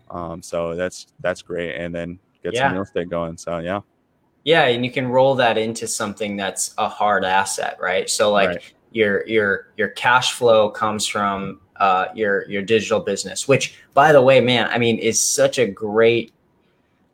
[0.09, 2.63] Um, so that's that's great, and then get Yeah.
[2.63, 3.37] some real estate going.
[3.37, 3.81] So yeah,
[4.43, 8.09] Yeah, and you can roll that into something that's a hard asset, right?
[8.09, 8.73] So like Right.
[8.91, 14.21] your your your cash flow comes from uh, your your digital business, which by the
[14.21, 16.33] way, man, I mean, is such a great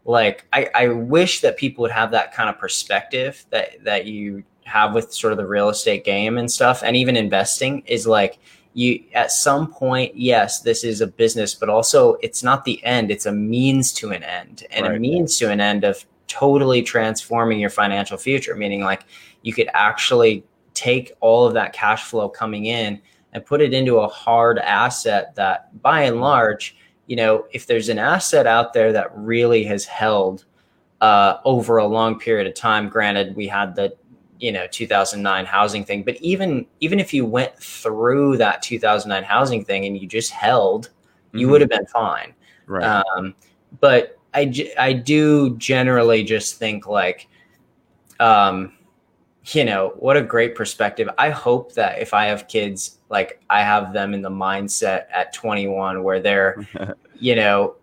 [0.06, 4.44] like I, I wish that people would have that kind of perspective that that you
[4.66, 8.40] have with sort of the real estate game and stuff and even investing is like
[8.76, 13.10] you at some point yes this is a business but also it's not the end
[13.10, 14.66] it's a means to an end.
[14.70, 19.06] And a means to an end of totally transforming your financial future meaning like
[19.44, 23.98] you could actually take all of that cash flow coming in and put it into
[24.00, 26.76] a hard asset that by and large
[27.08, 30.44] you know if there's an asset out there that really has held
[31.02, 33.96] uh, over a long period of time granted we had the
[34.40, 39.64] you know 2009 housing thing but even even if you went through that 2009 housing
[39.64, 40.90] thing and you just held
[41.34, 41.52] you Mhm.
[41.52, 42.34] would have been fine
[42.68, 43.34] right, um,
[43.80, 47.30] but I, I do generally just think like,
[48.20, 48.74] um,
[49.46, 51.08] you know, what a great perspective.
[51.18, 55.34] I hope that if I have kids, like I have them in the mindset at
[55.34, 56.68] 21 where they're,
[57.20, 57.76] you know,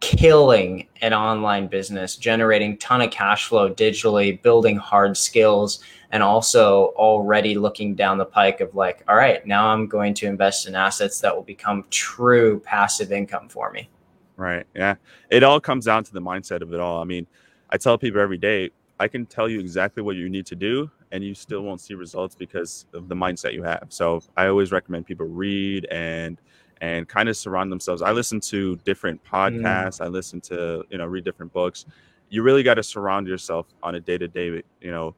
[0.00, 6.86] killing an online business, generating ton of cash flow digitally, building hard skills, and also
[6.96, 10.74] already looking down the pike of like, all right, now I'm going to invest in
[10.74, 13.88] assets that will become true passive income for me.
[14.36, 14.96] right, yeah.
[15.30, 17.00] It all comes down to the mindset of it all.
[17.00, 17.26] I mean,
[17.68, 20.90] I tell people every day, I can tell you exactly what you need to do,
[21.12, 23.86] and you still won't see results because of the mindset you have.
[23.90, 26.40] So I always recommend people read and
[26.80, 28.02] and kind of surround themselves.
[28.02, 29.28] I listen to different mm.
[29.28, 30.00] podcasts.
[30.00, 31.86] I listen to you know read different books.
[32.28, 35.14] You really got to surround yourself on a day to day, you know,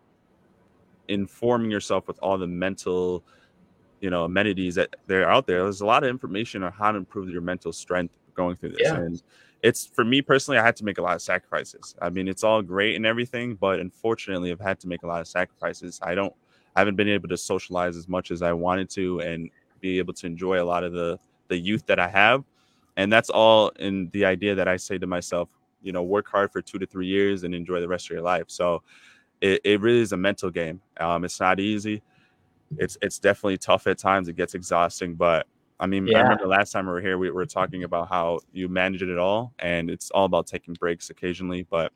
[1.08, 3.22] informing yourself with all the mental,
[4.00, 5.62] you know, amenities that they're out there.
[5.62, 8.80] There's a lot of information on how to improve your mental strength going through this,
[8.84, 8.96] Yeah.
[8.96, 9.22] and
[9.62, 10.58] it's for me personally.
[10.58, 11.94] I had to make a lot of sacrifices.
[12.00, 15.20] I mean, it's all great and everything, but unfortunately, I've had to make a lot
[15.20, 16.00] of sacrifices.
[16.02, 16.34] I don't,
[16.74, 20.14] I haven't been able to socialize as much as I wanted to, and be able
[20.14, 21.18] to enjoy a lot of the
[21.52, 22.44] the youth that I have,
[22.96, 25.48] and that's all in the idea that I say to myself,
[25.82, 28.22] you know, work hard for two to three years and enjoy the rest of your
[28.22, 28.46] life.
[28.48, 28.82] So
[29.40, 30.80] it, it really is a mental game.
[31.00, 32.02] Um, it's not easy.
[32.78, 34.28] It's it's definitely tough at times.
[34.28, 35.46] It gets exhausting, but
[35.80, 36.22] I mean, I Yeah.
[36.22, 39.52] remember last time we were here, we were talking about how you manage it all,
[39.58, 41.64] and it's all about taking breaks occasionally.
[41.70, 41.92] But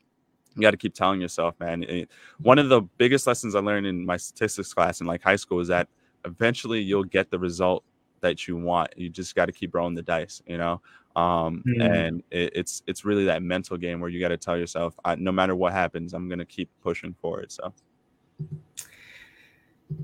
[0.55, 1.83] you got to keep telling yourself, man.
[1.83, 2.09] it-
[2.41, 5.59] one of the biggest lessons I learned in my statistics class in like high school
[5.61, 5.87] is that
[6.25, 7.83] eventually you'll get the result
[8.27, 8.89] that you want.
[8.97, 10.81] You just got to keep rolling the dice, you know.
[11.15, 11.81] Um, Hmm.
[11.81, 15.15] and it, it's it's really that mental game where you got to tell yourself, I,
[15.15, 17.51] no matter what happens, I'm gonna keep pushing forward.
[17.51, 17.73] So.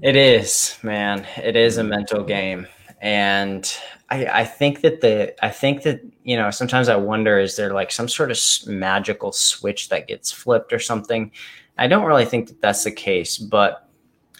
[0.01, 1.27] It is, man.
[1.37, 2.67] It is a mental game.
[3.01, 3.69] And
[4.09, 7.73] I, I think that the, I think that, you know, sometimes I wonder, is there
[7.73, 11.31] like some sort of magical switch that gets flipped or something?
[11.77, 13.89] I don't really think that that's the case, but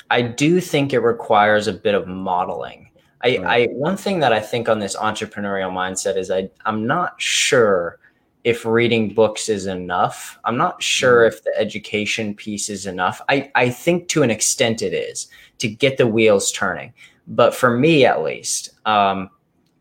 [0.10, 2.90] I do think it requires a bit of modeling.
[3.24, 3.70] I, Right.
[3.70, 8.00] I one thing that I think on this entrepreneurial mindset is I, I'm not sure
[8.44, 10.38] if reading books is enough.
[10.44, 13.22] I'm not sure if the education piece is enough.
[13.30, 15.28] I, I think to an extent it is
[15.60, 16.94] to get the wheels turning.
[17.26, 19.30] But for me, at least, um,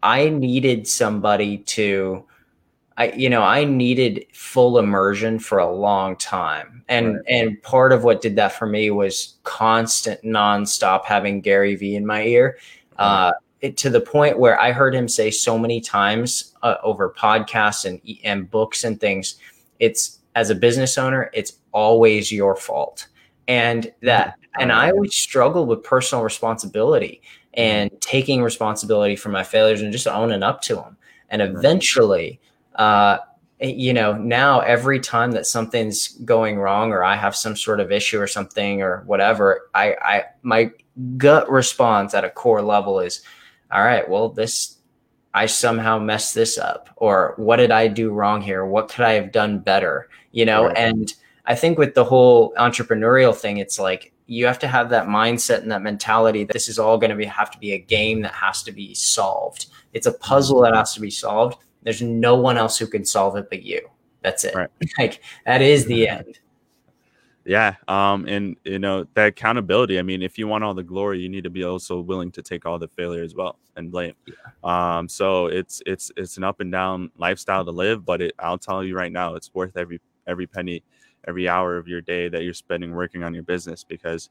[0.04, 2.24] I needed somebody to,
[2.96, 7.24] I you know, I needed full immersion for a long time, and Right.
[7.28, 12.06] and part of what did that for me was constant, nonstop having Gary Vee in
[12.06, 12.58] my ear.
[13.02, 17.14] Uh, it, to the point where I heard him say so many times uh, over
[17.16, 19.36] podcasts and and books and things,
[19.78, 23.08] it's as a business owner, it's always your fault,
[23.48, 27.22] and that and I always struggled with personal responsibility
[27.54, 30.96] and taking responsibility for my failures and just owning up to them.
[31.28, 32.40] And eventually,
[32.76, 33.18] uh,
[33.60, 37.92] you know, now every time that something's going wrong or I have some sort of
[37.92, 40.70] issue or something or whatever, I, I, my
[41.16, 43.22] gut response at a core level is,
[43.70, 44.78] all right, well, this,
[45.34, 48.64] I somehow messed this up or what did I do wrong here?
[48.66, 50.08] What could I have done better?
[50.32, 50.76] You know, right.
[50.76, 51.12] and
[51.46, 55.62] I think with the whole entrepreneurial thing, it's like you have to have that mindset
[55.62, 58.22] and that mentality that this is all going to be have to be a game
[58.22, 59.66] that has to be solved.
[59.92, 61.58] It's a puzzle that has to be solved.
[61.82, 63.80] There's no one else who can solve it but you.
[64.22, 64.54] That's it.
[64.54, 64.70] Right.
[64.98, 66.38] Like that is the end.
[67.44, 67.74] Yeah.
[67.88, 69.98] Um, and you know, that accountability.
[69.98, 72.42] I mean, if you want all the glory, you need to be also willing to
[72.42, 74.14] take all the failure as well and blame.
[74.26, 74.98] Yeah.
[74.98, 78.58] Um, so it's it's it's an up and down lifestyle to live, but it, I'll
[78.58, 80.82] tell you right now, it's worth every every penny
[81.28, 84.30] every hour of your day that you're spending working on your business because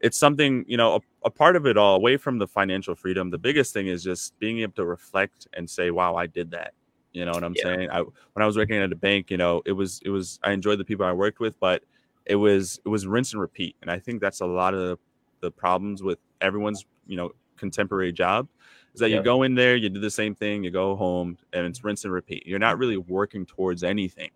[0.00, 3.30] it's something you know a, a, part of it all away from the financial freedom
[3.30, 6.72] the biggest thing is just being able to reflect and say wow i did that
[7.12, 7.62] you know what i'm yeah.
[7.62, 10.38] saying I, when i was working at a bank you know it was it was
[10.42, 11.82] i enjoyed the people i worked with but
[12.26, 14.98] it was it was rinse and repeat and i think that's a lot of
[15.40, 18.46] the, problems with everyone's you know contemporary job
[18.94, 19.16] is that yeah.
[19.16, 22.04] you go in there you do the same thing you go home and it's rinse
[22.04, 24.30] and repeat you're not really working towards anything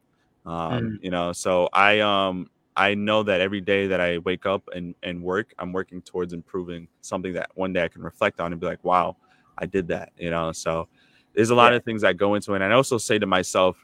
[0.46, 0.98] um, mm.
[1.02, 4.94] You know, so I um I know that every day that I wake up and
[5.02, 8.60] and work, I'm working towards improving something that one day I can reflect on and
[8.60, 9.16] be like, wow,
[9.58, 10.12] I did that.
[10.16, 10.88] You know, so
[11.34, 11.78] there's a lot yeah.
[11.78, 12.62] of things that go into it.
[12.62, 13.76] And I also say to myself,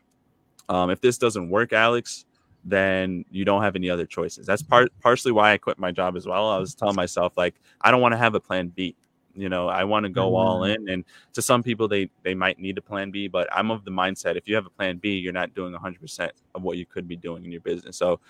[0.69, 2.25] um, if this doesn't work, Alex,
[2.65, 4.47] then you don't have any other choices.
[4.47, 6.51] That's part partially why I quit my job as well.
[6.51, 8.97] I was telling myself like I don't want to have a plan B
[9.35, 10.35] you know i want to go mm-hmm.
[10.35, 13.71] all in and to some people they they might need a plan b but i'm
[13.71, 16.77] of the mindset if you have a plan b you're not doing 100% of what
[16.77, 18.21] you could be doing in your business so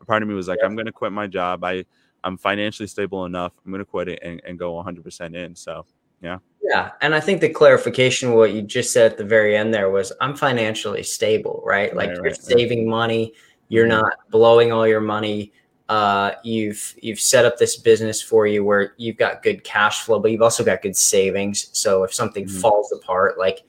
[0.00, 0.66] a part of me was like yeah.
[0.66, 1.84] i'm going to quit my job i
[2.24, 5.84] i'm financially stable enough i'm going to quit it and, and go 100% in so
[6.22, 9.74] yeah yeah and i think the clarification what you just said at the very end
[9.74, 12.90] there was i'm financially stable right like right, you're right, saving right.
[12.90, 13.32] money
[13.72, 14.02] you're mm-hmm.
[14.02, 15.52] not blowing all your money
[15.92, 20.18] uh, you've you've set up this business for you where you've got good cash flow,
[20.18, 21.68] but you've also got good savings.
[21.72, 22.60] So if something mm-hmm.
[22.60, 23.64] falls apart, like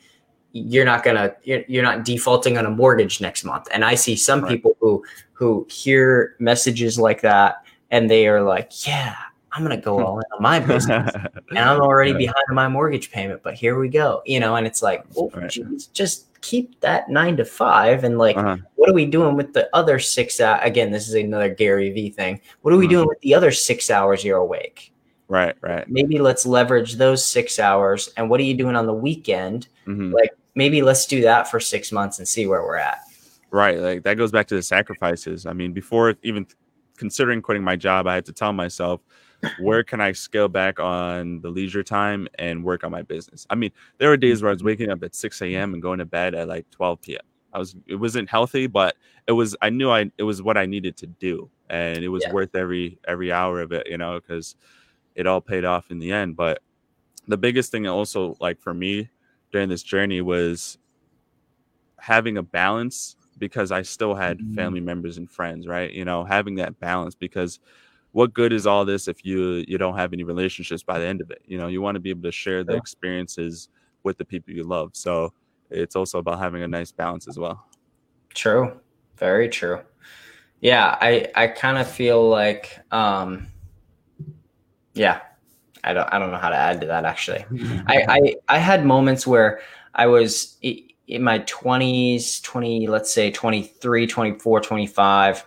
[0.54, 3.68] you're not gonna you're, you're, not defaulting on a mortgage next month.
[3.74, 4.52] And I see some right.
[4.52, 9.16] people who who hear messages like that and they are like, yeah.
[9.52, 11.14] I'm gonna go all in on my business,
[11.50, 12.18] and I'm already yeah.
[12.18, 13.44] behind my mortgage payment.
[13.44, 14.56] But here we go, you know.
[14.56, 15.48] And it's like, oh, right.
[15.48, 18.58] geez, just keep that nine to five and like uh-huh.
[18.76, 22.10] what are we doing with the other six uh, again this is another gary vee
[22.10, 22.92] thing what are we uh-huh.
[22.92, 24.92] doing with the other six hours you're awake
[25.30, 28.94] right right maybe let's leverage those six hours and what are you doing on the
[28.94, 30.14] weekend mm-hmm.
[30.14, 33.00] like maybe let's do that for six months and see where we're at
[33.50, 36.46] right like that goes back to the sacrifices i mean before even
[36.98, 39.00] considering quitting my job i had to tell myself
[39.60, 43.46] where can I scale back on the leisure time and work on my business?
[43.50, 45.74] I mean, there were days where I was waking up at 6 a.m.
[45.74, 47.22] and going to bed at like 12 p.m.
[47.54, 48.96] I was it wasn't healthy, but
[49.28, 52.24] it was I knew I it was what I needed to do, and it was
[52.26, 52.34] yeah.
[52.34, 54.56] worth every every hour of it, you know, because
[55.16, 56.36] it all paid off in the end.
[56.36, 56.62] But
[57.28, 59.10] the biggest thing also like for me
[59.52, 60.78] during this journey was
[62.00, 64.56] having a balance because I still had mm-hmm.
[64.56, 65.92] family members and friends, right?
[65.92, 67.60] You know, having that balance because
[68.14, 71.20] what good is all this if you you don't have any relationships by the end
[71.20, 71.42] of it?
[71.46, 73.70] You know you want to be able to share the experiences
[74.04, 75.34] with the people you love so
[75.70, 77.68] it's also about having a nice balance as well.
[78.34, 78.80] True.
[79.18, 79.82] Very true.
[80.62, 83.48] Yeah i i kind of feel like um
[84.94, 85.22] yeah
[85.84, 87.44] i don't i don't know how to add to that actually.
[87.88, 89.60] I, I i had moments where
[89.96, 95.46] i was in my 20s 20 let's say 23 24 25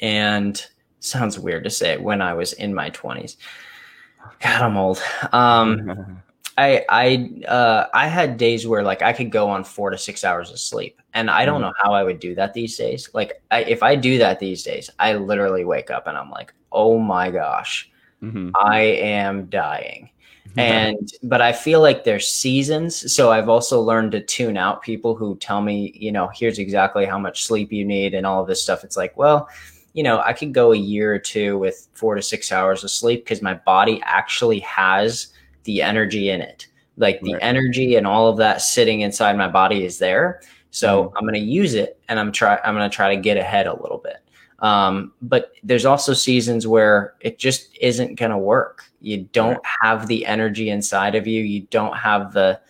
[0.00, 0.66] and
[1.00, 3.36] sounds weird to say when I was in my 20s.
[4.40, 5.02] God, I'm old.
[5.32, 6.22] Um,
[6.58, 10.24] I I uh, I had days where like I could go on four to six
[10.24, 11.68] hours of sleep, and I don't mm-hmm.
[11.68, 13.08] know how I would do that these days.
[13.14, 16.52] Like I, if I do that these days, I literally wake up and I'm like,
[16.72, 17.88] oh my gosh,
[18.22, 18.50] mm-hmm.
[18.56, 20.10] I am dying.
[20.56, 25.14] And but I feel like there's seasons, so I've also learned to tune out people
[25.14, 28.48] who tell me, you know, here's exactly how much sleep you need and all of
[28.48, 28.82] this stuff.
[28.82, 29.48] It's like, well,
[29.94, 32.90] you know, I could go a year or two with four to six hours of
[32.90, 35.28] sleep because my body actually has
[35.64, 36.66] the energy in it.
[36.96, 37.42] Like the right.
[37.42, 40.40] energy and all of that sitting inside my body is there.
[40.70, 41.16] So mm-hmm.
[41.16, 43.66] I'm going to use it and I'm try I'm going to try to get ahead
[43.66, 44.16] a little bit.
[44.60, 48.84] Um, but there's also seasons where it just isn't going to work.
[49.00, 49.66] You don't right.
[49.82, 51.42] have the energy inside of you.
[51.42, 52.60] You don't have the,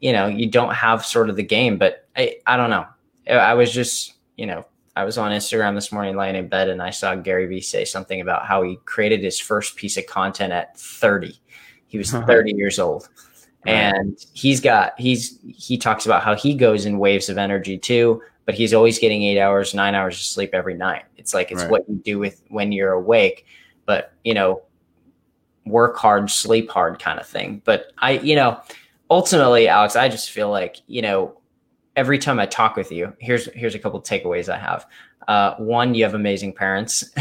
[0.00, 1.76] you know, you don't have sort of the game.
[1.76, 2.86] But I, I don't know.
[3.28, 4.66] I was just, you know,
[4.96, 7.84] I was on Instagram this morning laying in bed and I saw Gary Vee say
[7.84, 11.38] something about how he created his first piece of content at 30.
[11.86, 12.26] He was uh-huh.
[12.26, 13.08] 30 years old.
[13.66, 18.20] And he's got he's he talks about how he goes in waves of energy too,
[18.44, 21.04] but he's always getting eight hours, nine hours of sleep every night.
[21.16, 21.70] It's like it's right.
[21.70, 23.46] what you do with when you're awake,
[23.86, 24.62] but you know,
[25.66, 27.62] work hard, sleep hard kind of thing.
[27.64, 28.60] But I, you know,
[29.10, 31.40] ultimately, Alex, I just feel like, you know,
[31.96, 34.86] every time I talk with you, here's here's a couple takeaways I have.
[35.26, 37.04] Uh, one, you have amazing parents.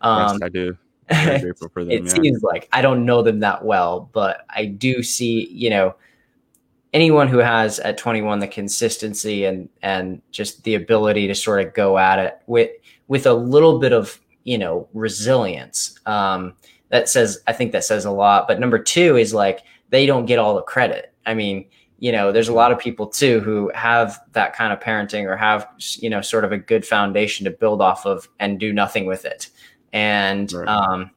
[0.00, 0.76] um, yes, I do.
[1.08, 2.10] Grateful for them, it yeah.
[2.10, 5.94] seems like I don't know them that well, but I do see, you know,
[6.92, 11.74] anyone who has at 21 the consistency and and just the ability to sort of
[11.74, 12.70] go at it with
[13.08, 15.98] with a little bit of you know resilience.
[16.06, 16.54] Um,
[16.88, 18.48] that says I think that says a lot.
[18.48, 21.12] But number two is like they don't get all the credit.
[21.24, 21.66] I mean,
[21.98, 25.36] you know, there's a lot of people too who have that kind of parenting or
[25.36, 25.66] have,
[25.98, 29.24] you know, sort of a good foundation to build off of and do nothing with
[29.24, 29.48] it.
[29.92, 30.68] And, right.
[30.68, 31.10] um,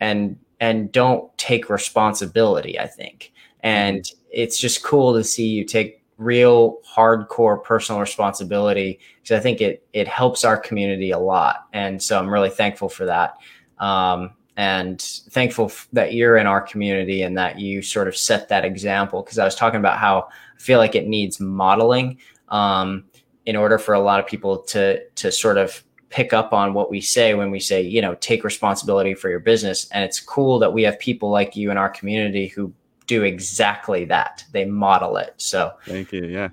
[0.00, 3.32] and, and don't take responsibility, I think.
[3.60, 4.28] And mm-hmm.
[4.32, 9.86] it's just cool to see you take real hardcore personal responsibility because I think it,
[9.92, 11.66] it helps our community a lot.
[11.72, 13.34] And so I'm really thankful for that.
[13.78, 15.00] Um, and
[15.30, 19.22] thankful f- that you're in our community and that you sort of set that example
[19.22, 23.04] because i was talking about how i feel like it needs modeling um,
[23.46, 25.82] in order for a lot of people to to sort of
[26.12, 29.40] pick up on what we say when we say you know take responsibility for your
[29.40, 29.88] business.
[29.90, 32.72] And it's cool that we have people like you in our community who
[33.06, 34.44] do exactly that.
[34.52, 35.34] They model it.
[35.38, 36.26] So thank you.
[36.26, 36.50] Yeah.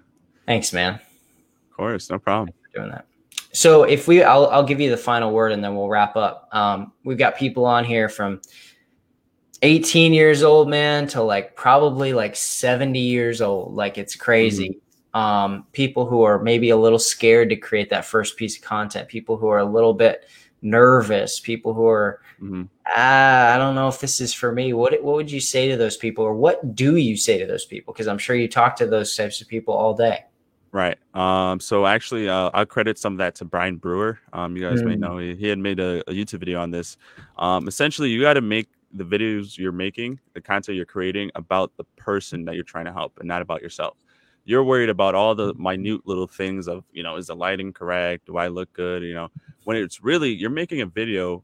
[0.47, 0.95] Thanks man.
[0.95, 2.09] Of course.
[2.09, 2.53] No problem.
[2.73, 3.08] Doing that
[3.51, 6.49] so if we, I'll, I'll give you the final word and then we'll wrap up.
[6.51, 8.41] Um, we've got people on here from
[9.61, 13.73] 18 years old, man, to like probably like 70 years old.
[13.73, 14.69] Like it's crazy.
[14.69, 15.19] Mm-hmm.
[15.19, 19.07] Um, people who are maybe a little scared to create that first piece of content,
[19.07, 20.29] people who are a little bit
[20.61, 22.63] nervous, people who are, mm-hmm.
[22.95, 24.73] ah, I don't know if this is for me.
[24.73, 27.65] What, what would you say to those people or what do you say to those
[27.65, 27.93] people?
[27.93, 30.25] Cause I'm sure you talk to those types of people all day.
[30.71, 30.97] Right.
[31.15, 34.19] Um, so actually, uh, I'll credit some of that to Brian Brewer.
[34.33, 34.85] Um, you guys mm.
[34.85, 36.97] may know he, he, had made a, a, YouTube video on this.
[37.37, 41.71] Um, essentially, you got to make the videos you're making, the content you're creating, about
[41.77, 43.97] the person that you're trying to help, and not about yourself.
[44.45, 48.25] You're worried about all the minute little things of, you know, is the lighting correct?
[48.25, 49.01] Do I look good?
[49.03, 49.29] You know,
[49.63, 51.43] when it's really you're making a video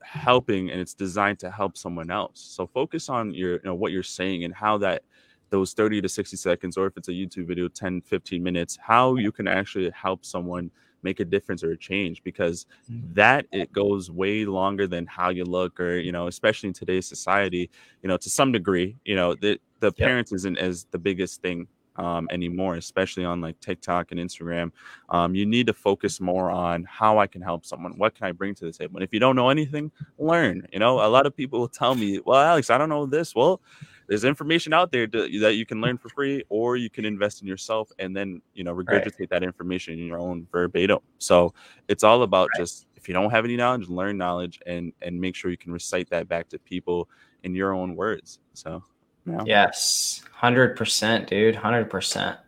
[0.00, 2.40] helping, and it's designed to help someone else.
[2.40, 5.02] So focus on your, you know, what you're saying and how that
[5.50, 9.16] those 30 to 60 seconds, or if it's a YouTube video, 10, 15 minutes, how
[9.16, 10.70] you can actually help someone
[11.02, 13.12] make a difference or a change because mm-hmm.
[13.14, 17.06] that it goes way longer than how you look or you know especially in today's
[17.06, 17.70] society
[18.02, 20.08] you know to some degree you know the the yep.
[20.08, 24.70] parents isn't as the biggest thing um, anymore especially on like tiktok and instagram
[25.10, 28.32] um, you need to focus more on how i can help someone what can i
[28.32, 31.24] bring to the table and if you don't know anything learn you know a lot
[31.24, 33.60] of people will tell me well alex i don't know this well
[34.06, 37.42] there's information out there to, that you can learn for free or you can invest
[37.42, 39.30] in yourself and then you know regurgitate right.
[39.30, 40.98] that information in your own verbatim.
[41.18, 41.54] So
[41.88, 42.60] it's all about right.
[42.60, 45.72] just if you don't have any knowledge learn knowledge and and make sure you can
[45.72, 47.08] recite that back to people
[47.42, 48.38] in your own words.
[48.54, 48.82] So
[49.26, 49.42] yeah.
[49.44, 50.22] yes.
[50.40, 51.54] 100% dude.
[51.56, 52.38] 100%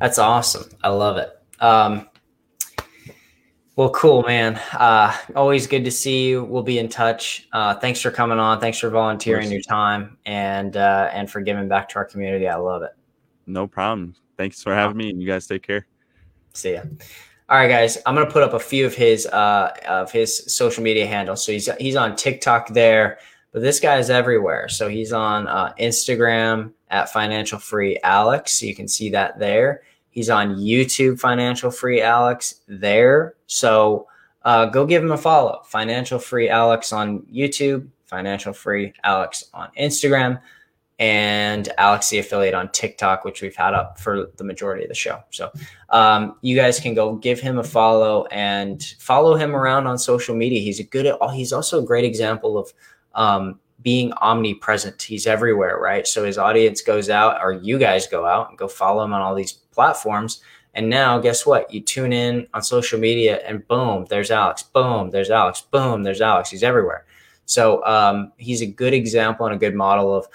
[0.00, 0.68] that's awesome.
[0.82, 1.30] I love it.
[1.60, 2.08] Um
[3.78, 4.56] well, cool, man.
[4.72, 6.42] Uh, always good to see you.
[6.42, 7.46] We'll be in touch.
[7.52, 8.58] Uh, thanks for coming on.
[8.58, 12.48] Thanks for volunteering your time and uh, and for giving back to our community.
[12.48, 12.90] I love it.
[13.46, 14.16] No problem.
[14.36, 15.10] Thanks for having me.
[15.10, 15.86] And you guys take care.
[16.54, 16.80] See ya.
[17.48, 17.98] All right, guys.
[18.04, 21.44] I'm gonna put up a few of his uh, of his social media handles.
[21.44, 23.20] So he's he's on TikTok there,
[23.52, 24.68] but this guy is everywhere.
[24.68, 28.58] So he's on uh, Instagram at Financial Free Alex.
[28.58, 29.82] So you can see that there.
[30.18, 33.36] He's on YouTube, Financial Free Alex there.
[33.46, 34.08] So
[34.42, 35.62] uh, go give him a follow.
[35.64, 40.40] Financial Free Alex on YouTube, Financial Free Alex on Instagram,
[40.98, 44.94] and Alex the affiliate on TikTok, which we've had up for the majority of the
[44.96, 45.22] show.
[45.30, 45.52] So
[45.90, 50.34] um, you guys can go give him a follow and follow him around on social
[50.34, 50.60] media.
[50.60, 51.16] He's a good.
[51.32, 52.72] He's also a great example of
[53.14, 55.00] um, being omnipresent.
[55.00, 56.06] He's everywhere, right?
[56.06, 59.20] So his audience goes out, or you guys go out and go follow him on
[59.20, 60.42] all these platforms.
[60.74, 61.72] And now, guess what?
[61.72, 64.62] You tune in on social media, and boom, there's Alex.
[64.62, 65.60] Boom, there's Alex.
[65.60, 66.50] Boom, there's Alex.
[66.50, 67.04] He's everywhere.
[67.46, 70.26] So um, he's a good example and a good model of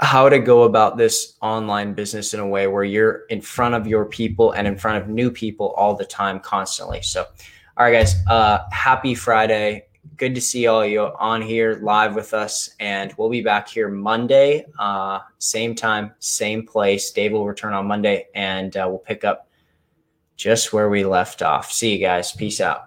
[0.00, 3.86] how to go about this online business in a way where you're in front of
[3.86, 7.02] your people and in front of new people all the time, constantly.
[7.02, 7.26] So,
[7.76, 9.86] all right, guys, uh, happy Friday
[10.20, 12.68] good to see all you on here live with us.
[12.78, 17.10] And we'll be back here Monday, uh, same time, same place.
[17.10, 19.48] Dave will return on Monday and uh, we'll pick up
[20.36, 21.72] just where we left off.
[21.72, 22.32] See you guys.
[22.32, 22.82] Peace out.